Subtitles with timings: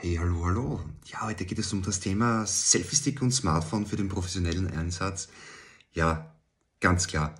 [0.00, 0.80] Hey, hallo, hallo.
[1.06, 5.26] Ja, heute geht es um das Thema Selfie-Stick und Smartphone für den professionellen Einsatz.
[5.92, 6.36] Ja,
[6.78, 7.34] ganz klar.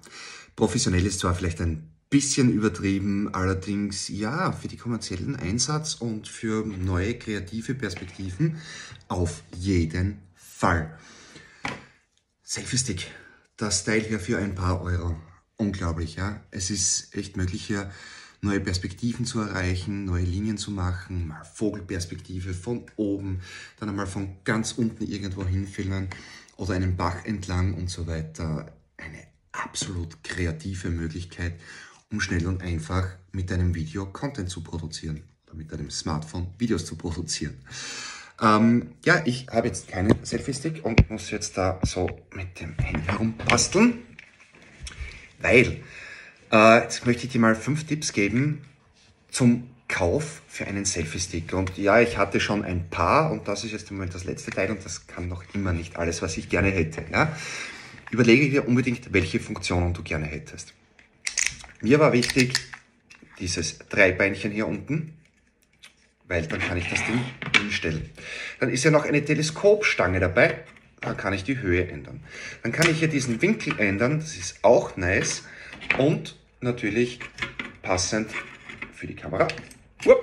[0.57, 6.67] Professionell ist zwar vielleicht ein bisschen übertrieben, allerdings ja, für die kommerziellen Einsatz und für
[6.67, 8.61] neue kreative Perspektiven
[9.07, 10.99] auf jeden Fall.
[12.43, 13.07] Selfie-Stick,
[13.57, 15.15] das Teil hier für ein paar Euro.
[15.59, 16.41] Unglaublich, ja.
[16.51, 17.93] Es ist echt möglich hier
[18.41, 23.41] neue Perspektiven zu erreichen, neue Linien zu machen, mal Vogelperspektive von oben,
[23.79, 26.09] dann einmal von ganz unten irgendwo hinfilmen
[26.57, 28.73] oder einen Bach entlang und so weiter.
[28.97, 31.55] Eine absolut kreative Möglichkeit,
[32.11, 36.85] um schnell und einfach mit einem Video Content zu produzieren oder mit einem Smartphone Videos
[36.85, 37.59] zu produzieren.
[38.41, 43.05] Ähm, ja, ich habe jetzt keinen Selfie-Stick und muss jetzt da so mit dem Handy
[43.07, 43.99] herumbasteln,
[45.41, 45.83] weil
[46.53, 48.65] äh, jetzt möchte ich dir mal fünf Tipps geben
[49.31, 51.53] zum Kauf für einen Selfie-Stick.
[51.55, 54.51] Und ja, ich hatte schon ein paar und das ist jetzt im Moment das letzte
[54.51, 57.05] Teil und das kann noch immer nicht alles, was ich gerne hätte.
[57.11, 57.35] Ja?
[58.11, 60.75] Überlege dir unbedingt, welche Funktionen du gerne hättest.
[61.81, 62.55] Mir war wichtig
[63.39, 65.15] dieses Dreibeinchen hier unten,
[66.27, 67.21] weil dann kann ich das Ding
[67.57, 68.11] hinstellen.
[68.61, 70.65] Dann ist ja noch eine Teleskopstange dabei,
[71.01, 72.21] dann kann ich die Höhe ändern.
[72.63, 75.45] Dann kann ich hier diesen Winkel ändern, das ist auch nice.
[75.97, 77.21] Und natürlich
[77.83, 78.31] passend
[78.93, 79.49] für die Kamera.
[80.05, 80.19] Upp.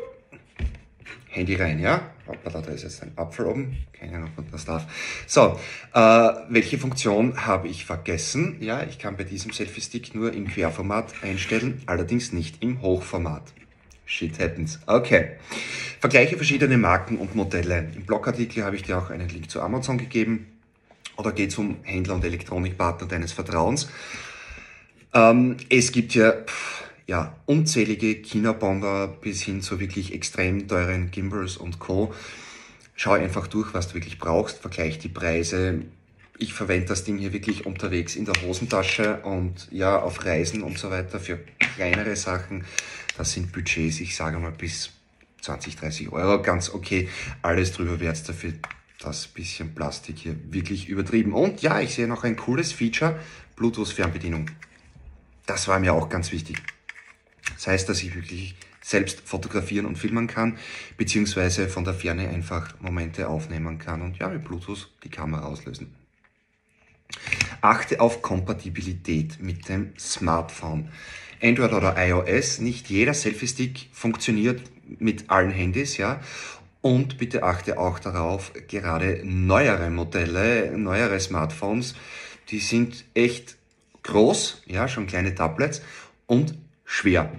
[1.30, 2.12] Handy rein, ja?
[2.28, 3.78] Hoppala, da ist jetzt ein Apfel oben.
[3.94, 4.86] Keine Ahnung, ob man das darf.
[5.28, 5.60] So,
[5.94, 6.00] äh,
[6.50, 8.58] welche Funktion habe ich vergessen?
[8.62, 13.54] Ja, ich kann bei diesem Selfie-Stick nur im Querformat einstellen, allerdings nicht im Hochformat.
[14.06, 14.80] Shit happens.
[14.86, 15.32] Okay.
[16.00, 17.92] Vergleiche verschiedene Marken und Modelle.
[17.96, 20.48] Im Blogartikel habe ich dir auch einen Link zu Amazon gegeben.
[21.18, 23.90] Oder geh zum Händler und Elektronikpartner deines Vertrauens.
[25.16, 31.56] Ähm, es gibt ja, pff, ja unzählige China-Bomber bis hin zu wirklich extrem teuren Gimbals
[31.56, 32.14] und Co.
[32.96, 35.84] Schau einfach durch, was du wirklich brauchst, vergleich die Preise.
[36.38, 40.78] Ich verwende das Ding hier wirklich unterwegs in der Hosentasche und ja, auf Reisen und
[40.78, 41.40] so weiter für
[41.76, 42.66] kleinere Sachen.
[43.18, 44.92] Das sind Budgets, ich sage mal bis
[45.42, 47.08] 20, 30 Euro, ganz okay.
[47.42, 48.52] Alles drüber wert dafür
[49.00, 51.34] das bisschen Plastik hier wirklich übertrieben.
[51.34, 53.18] Und ja, ich sehe noch ein cooles Feature,
[53.56, 54.50] Bluetooth-Fernbedienung.
[55.46, 56.62] Das war mir auch ganz wichtig.
[57.54, 60.58] Das heißt, dass ich wirklich selbst fotografieren und filmen kann,
[60.98, 65.96] beziehungsweise von der Ferne einfach Momente aufnehmen kann und ja, mit Bluetooth die Kamera auslösen.
[67.62, 70.90] Achte auf Kompatibilität mit dem Smartphone.
[71.42, 74.62] Android oder iOS, nicht jeder Selfie-Stick funktioniert
[75.00, 76.22] mit allen Handys, ja.
[76.82, 81.96] Und bitte achte auch darauf, gerade neuere Modelle, neuere Smartphones,
[82.50, 83.58] die sind echt
[84.06, 85.82] groß, ja, schon kleine Tablets
[86.28, 87.32] und schwer.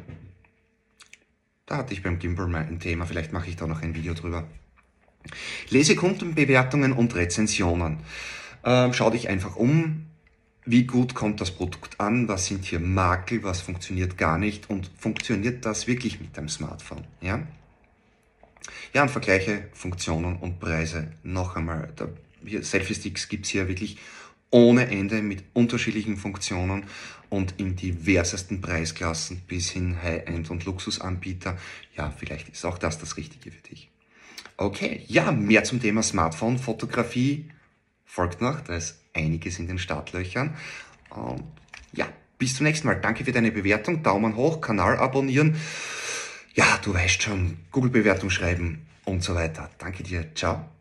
[1.64, 4.14] Da hatte ich beim Gimbal mal ein Thema, vielleicht mache ich da noch ein Video
[4.14, 4.46] drüber.
[5.70, 7.98] Lese Kundenbewertungen und Rezensionen.
[8.64, 10.06] Ähm, schau dich einfach um,
[10.64, 14.90] wie gut kommt das Produkt an, was sind hier Makel, was funktioniert gar nicht und
[14.98, 17.04] funktioniert das wirklich mit deinem Smartphone.
[17.20, 17.42] Ja,
[18.92, 21.12] ja und vergleiche Funktionen und Preise.
[21.22, 21.92] Noch einmal,
[22.44, 23.98] Selfie-Sticks gibt es hier wirklich
[24.50, 26.84] ohne Ende mit unterschiedlichen Funktionen
[27.28, 31.58] und in diversesten Preisklassen bis hin High-End und Luxusanbieter.
[31.96, 33.90] Ja, vielleicht ist auch das das Richtige für dich.
[34.56, 37.50] Okay, ja, mehr zum Thema Smartphone-Fotografie
[38.04, 38.60] folgt noch.
[38.60, 40.56] Da ist einiges in den Startlöchern.
[41.10, 41.44] Und
[41.92, 42.08] ja,
[42.38, 43.00] bis zum nächsten Mal.
[43.00, 44.02] Danke für deine Bewertung.
[44.02, 45.56] Daumen hoch, Kanal abonnieren.
[46.54, 49.70] Ja, du weißt schon, Google-Bewertung schreiben und so weiter.
[49.78, 50.34] Danke dir.
[50.34, 50.75] Ciao.